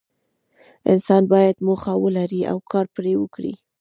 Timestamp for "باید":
1.31-1.55